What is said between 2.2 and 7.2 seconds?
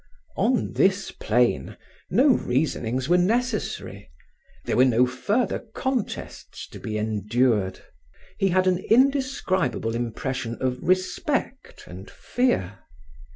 reasonings were necessary; there were no further contests to be